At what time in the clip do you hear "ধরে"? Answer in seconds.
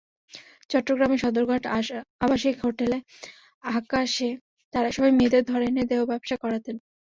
5.45-5.65